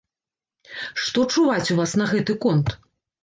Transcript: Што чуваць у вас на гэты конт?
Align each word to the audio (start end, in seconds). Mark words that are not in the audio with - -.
Што 1.03 1.25
чуваць 1.35 1.71
у 1.75 1.79
вас 1.81 1.91
на 2.03 2.09
гэты 2.13 2.37
конт? 2.47 2.67